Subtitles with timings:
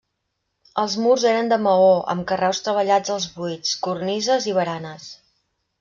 [0.83, 5.11] Els murs eren de maó amb carreus treballats als buits, cornises i baranes.